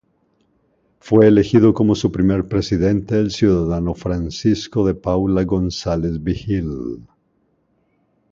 Fue 0.97 1.27
elegido 1.27 1.75
como 1.75 1.93
su 1.93 2.11
primer 2.11 2.47
presidente 2.47 3.19
el 3.19 3.29
ciudadano 3.29 3.93
Francisco 3.93 4.83
de 4.83 4.95
Paula 4.95 5.43
González 5.43 6.23
Vigil. 6.23 7.05